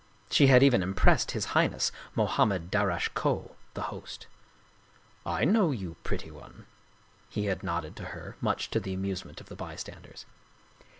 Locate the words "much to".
8.41-8.79